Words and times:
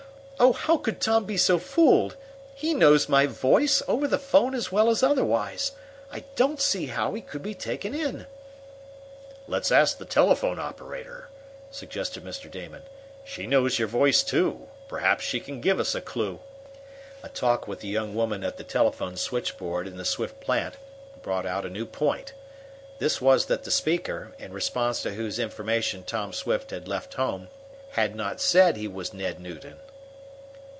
Oh, 0.43 0.53
how 0.53 0.77
could 0.77 0.99
Tom 0.99 1.25
be 1.25 1.37
so 1.37 1.59
fooled? 1.59 2.15
He 2.55 2.73
knows 2.73 3.07
my 3.07 3.27
voice, 3.27 3.83
over 3.87 4.07
the 4.07 4.17
phone 4.17 4.55
as 4.55 4.71
well 4.71 4.89
as 4.89 5.03
otherwise. 5.03 5.73
I 6.11 6.21
don't 6.35 6.59
see 6.59 6.87
how 6.87 7.13
he 7.13 7.21
could 7.21 7.43
be 7.43 7.53
taken 7.53 7.93
in." 7.93 8.25
"Let's 9.47 9.71
ask 9.71 9.99
the 9.99 10.03
telephone 10.05 10.57
operator," 10.57 11.29
suggested 11.69 12.25
Mr. 12.25 12.49
Damon. 12.49 12.81
"She 13.23 13.45
knows 13.45 13.77
your 13.77 13.87
voice, 13.87 14.23
too. 14.23 14.67
Perhaps 14.87 15.23
she 15.23 15.39
can 15.39 15.61
give 15.61 15.79
us 15.79 15.93
a 15.93 16.01
clew." 16.01 16.39
A 17.21 17.29
talk 17.29 17.67
with 17.67 17.81
the 17.81 17.87
young 17.87 18.15
woman 18.15 18.43
at 18.43 18.57
the 18.57 18.63
telephone 18.63 19.17
switchboard 19.17 19.85
in 19.85 19.97
the 19.97 20.03
Swift 20.05 20.39
plant 20.41 20.73
brought 21.21 21.45
out 21.45 21.67
a 21.67 21.69
new 21.69 21.85
point. 21.85 22.33
This 22.97 23.21
was 23.21 23.45
that 23.45 23.63
the 23.63 23.69
speaker, 23.69 24.31
in 24.39 24.51
response 24.53 25.03
to 25.03 25.13
whose 25.13 25.37
information 25.37 26.01
Tom 26.01 26.33
Swift 26.33 26.71
had 26.71 26.87
left 26.87 27.13
home, 27.13 27.49
had 27.91 28.15
not 28.15 28.41
said 28.41 28.75
he 28.75 28.87
was 28.87 29.13
Ned 29.13 29.39
Newton. 29.39 29.75